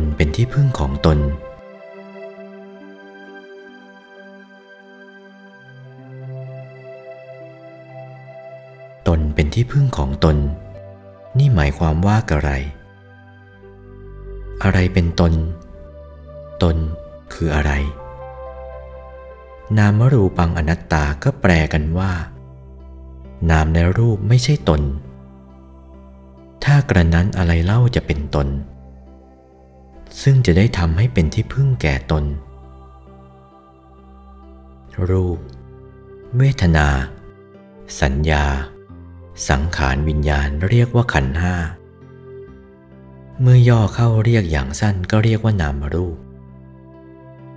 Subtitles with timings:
[0.00, 1.18] นเป็นที่พึ่งของตน
[9.08, 10.36] ตนเป็นที่พึ่งของตน
[11.38, 12.50] นี่หมายความว่าอะไร
[14.62, 15.32] อะไรเป็นตน
[16.62, 16.76] ตน
[17.32, 17.72] คืออะไร
[19.78, 22.12] นามรูปังอนัตตาก็แปลกันว่า
[23.50, 24.82] นามในรูปไม่ใช่ตน
[26.64, 28.48] ถ้ากระนั้นอะไรเล่าจะเป็นตน
[30.22, 32.24] ซึ่งจะได้ทำให้เป็นที่พึ่งแก่ตน
[35.10, 35.38] รูป
[36.36, 36.88] เวทนา
[38.00, 38.44] สัญญา
[39.48, 41.56] สังขารวิญญาณเรียกว่าขันธ์ห้า
[43.40, 46.16] เมื่อย่อเข้าเรียกอย่างสั้นก็เรียกว่านามรูป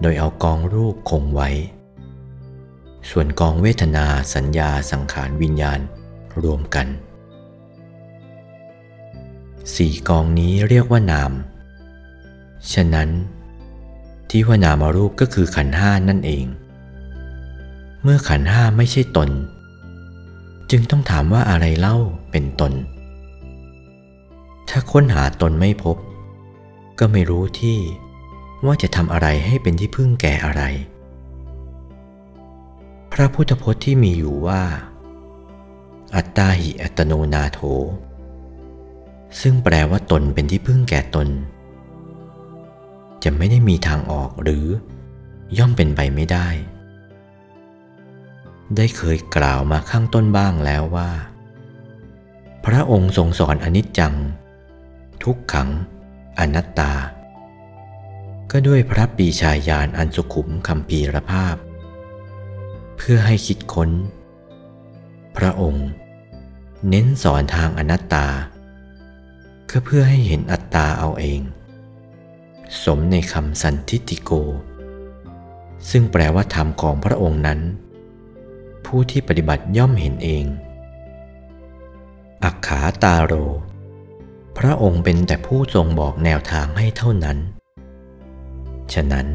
[0.00, 1.50] โดยเอากองรูปคงไว้
[3.10, 5.80] ส่วนกองเวทนาสัญญาสังขารวิญญาณ
[6.42, 6.86] รวมกัน
[9.74, 11.32] สี่กองนี้เรียกว่านาม
[12.74, 13.10] ฉะนั้น
[14.30, 16.46] ที่ว่านามารูปก็คือขันห้านั่นเอง
[18.02, 19.30] เมื่อขันห้าไม่ใช่ตน
[20.70, 21.96] จึงต้องถามว่าอะไรเล่า
[22.30, 22.72] เป็นตน
[24.68, 25.96] ถ้าค้นหาตนไม่พบ
[26.98, 27.78] ก็ไม่รู้ที่
[28.66, 30.62] ว่าจะทำอะไรให้เป็นที่พึ่งแก่อะไร
[33.12, 34.62] พระพุทธพจน์ที่มีอยู่ว่า
[36.16, 37.60] อัตตาหิอัตโนนาโถ
[39.40, 41.28] ซึ่งแปลว่าตนเป็นที่พึ่งแก่ตน
[43.28, 44.66] จะไม่ได้มีทางออกหรือ
[45.58, 46.48] ย่อมเป็นไปไม่ได้
[48.76, 51.10] ได้เคยกล่าวมาข้างต้นบ้างแล้วว่า
[52.64, 54.14] พระองค์ทรงสอนอนิจจัง
[55.22, 55.68] ทุกขัง
[56.38, 56.92] อนัตตา
[58.50, 61.56] ก็ด้วยพระปีชาญาณอันสุขุมคำพีรภาพ
[62.96, 63.90] เพื่อให้คิดค้น
[65.36, 65.88] พระองค์
[66.88, 68.26] เน้นสอนทางอนัตตา
[69.70, 71.42] ก็เพื่อให้เห็นอัตตาเอาเอง
[72.84, 74.30] สมในคำสันทิติโก
[75.90, 77.60] ซึ่งแปลว่าธรรมของพระองค์นั้น
[78.86, 80.44] ผู้ที่ปฏิบัติย่อมเห็นเอง
[82.44, 83.32] อักขาตาโร
[84.58, 87.38] พระองค์เป็นแต่ผู้ทรงบอกแนวทางให้เท่านั้น
[88.94, 89.26] ฉะนั้น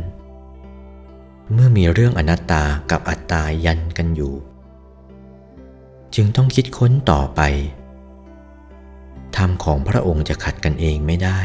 [1.54, 4.34] เมื่อมีเรื่องอนัตตากับอัตตายันกันอยู่
[6.16, 7.42] จึงต้องคิดค้นต่อไป
[9.36, 11.40] ธรรมของพระองค์จะขัดกันเองไม่ได้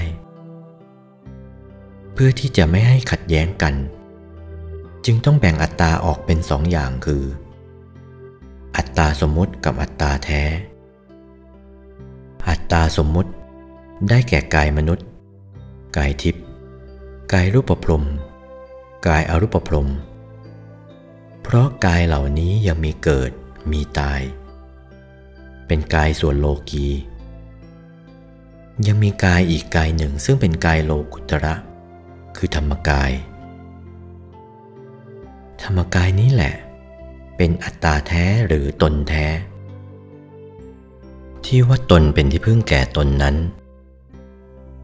[2.18, 3.74] เพื่อที่จะไม่ให้ขัดแย้งกัน
[5.04, 7.24] จึงต้องแบ่งอัตตาออกเป็นสองอย่างคือ
[8.76, 10.42] อัตตาสมมุติกับอัตตาแท้
[12.48, 13.30] อัตตาสมมุติ
[14.08, 15.06] ได้แก่กายมนุษย์
[15.96, 16.44] กายทิพย์
[17.32, 18.04] กายรูปพรม
[19.06, 19.88] กายอรูปพรม
[21.42, 23.30] เพราะกายเหล่านี้ยังมีเกิด
[23.72, 24.20] มีตาย
[25.66, 26.86] เป็นกายส่วนโลกี
[28.86, 31.54] ยังมีกายอีกกายหนึ่งซึ่งเป็นกายโลกุตระ
[32.36, 33.12] คือธรรมกาย
[35.62, 36.54] ธรรมกายนี้แหละ
[37.36, 39.26] เป็นอัตตาแท้หรือตนแท้
[41.44, 43.36] ที่ว่าตนเป็นที่พึ่งแก่ตนนั้น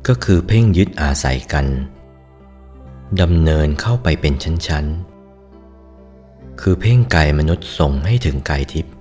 [0.08, 1.66] ก็คือเพ่งยึดอาศัยกัน
[3.20, 8.92] ดำเนินเข้าไปเป็นชั้นๆ คือเพ่งกายมนุษย์ส่งให้ถึงกายทิพย์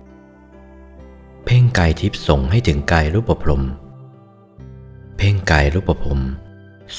[1.46, 3.64] เพ่งกายทิพย์ส่งให้ถึงกายรูปพรม
[5.18, 6.22] เพ่งกายรูปพรม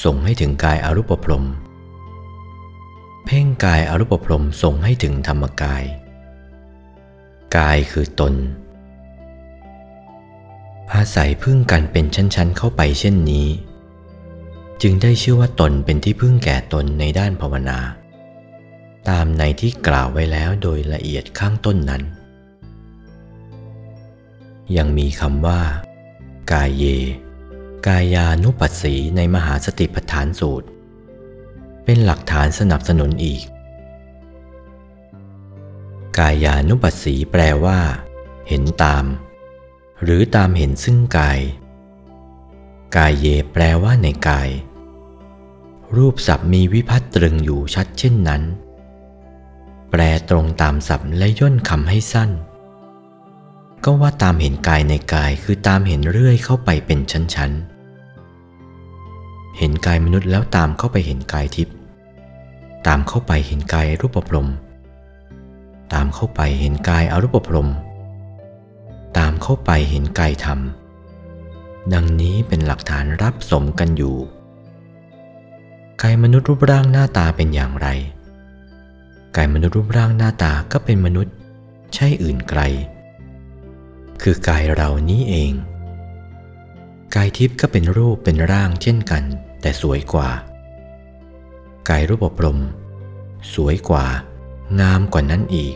[0.03, 1.45] ส่งให้ถึงกายอรูปพรม
[3.25, 5.83] เพ่งกายอรูปพรมส่งให้ถึงธรรมกาย
[7.57, 8.33] กายคือตน
[10.93, 13.47] อาศัยพึ่งกันเป็นชั้นๆเข้าไปเช่นนี้
[14.81, 17.79] จึงได้ชื่อว่าตนเป็นที่พึ่งแก่ตนในด้านภาวนา
[19.09, 22.03] ตามในที่กล่าวไว้แล้วโดยละเอียดข้างต้นนั้น
[24.77, 25.61] ยังมีคำว่า
[26.51, 26.83] กายเย
[27.89, 30.67] กายานุปัสสีในมหาสติปัฏฐานสูตร
[31.85, 33.43] เป็นหลักฐานสนับสนุนอีก
[36.17, 37.79] กายานุปัสสีแปลว่า
[38.47, 39.05] เห็นตาม
[40.03, 41.39] หรือตามเห็นซึ่งกาย
[42.95, 44.49] กายเยแปลว่าในกาย
[45.95, 48.43] รูปศัพท์มีวิพัตตรึงอยู่ชัดเช่นนั้น
[49.91, 52.29] แปลตรงตามศัพท์และย่นคำให้สั้น
[53.83, 57.72] ก็ว่าตามเห็นกายในกายคือตามเห็นเรื่อยเข้าไปเป็นชั้นๆ
[59.57, 61.75] เห็นกายมนุษย์แล้วตามเข้าไปเห็นกายทิพย์
[62.87, 64.49] ตามเข้าไปเห็นกายรูปพรม
[65.93, 67.69] ตามเข้าไปเห็นกายอรูปพรม
[69.17, 70.59] ตามเข้าไปเห็นกายธรรม
[71.93, 74.15] ดังนี้เป็นหลักฐานรับสมกันอยู่
[76.01, 77.87] กายมนุษย์รูปร่างหน้าตาเป็นอย่างไร
[79.35, 81.33] กายมนุษย์รูปร่างหน้าตาก็เป็นมนุษย์
[81.93, 82.61] ใช่อื่นไกล
[84.21, 85.51] คือกายเรานี้เอง
[87.15, 89.23] กายทิพย์ก็เป็นรูปเป็นร่างเช่นกัน
[89.61, 90.29] แต่สวยกว่า
[91.89, 92.59] กายรูปพรม
[93.53, 94.05] สวยกว่า
[94.79, 95.75] งามกว่านั้นอีก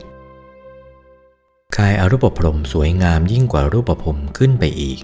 [1.78, 5.00] กายอรูปพรมสวยงามยิ่งกว่ารูปพรมขึ้นไปอีก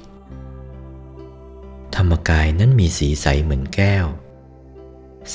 [1.96, 4.06] ธรรมกายนั้นมีสีใสเหมือนแก้ว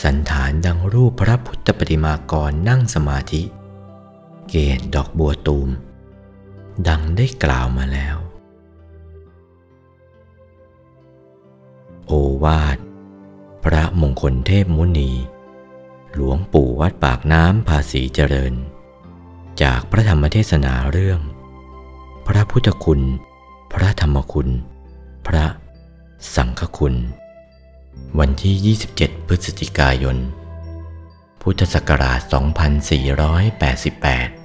[0.03, 3.43] สันฐานดังรูปพระพุทธปฏิมากรนั่งสมาธิ
[4.49, 5.69] เกศดอกบัวตูม
[6.89, 8.17] ดังได้กล่าวมาแล้ว
[12.45, 12.79] วาท
[13.65, 15.11] พระมงคลเทพมุนี
[16.15, 18.55] หลวงปู่วัดปากน้ำภาษีเจริญ
[19.63, 21.21] จากพระธรรมเทศนาเรื่อง
[22.27, 23.01] พระพุทธคุณ
[23.73, 24.49] พระธรรมคุณ
[25.27, 25.47] พระ
[26.35, 26.95] สังฆคุณ
[28.19, 30.17] วันที่ 27 พฤศจิกายน
[31.43, 32.21] พุทธศักราช
[33.55, 34.38] 2488